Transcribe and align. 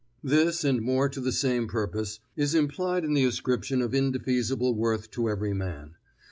This, 0.23 0.63
and 0.63 0.81
more 0.81 1.09
to 1.09 1.21
the 1.21 1.31
same 1.31 1.67
purpose, 1.67 2.19
is 2.35 2.55
implied 2.55 3.05
in 3.05 3.13
the 3.13 3.25
ascription 3.25 3.83
of 3.83 3.93
indefeasible 3.93 4.73
worth 4.73 5.11
to 5.11 5.29
every 5.29 5.53
man. 5.53 5.93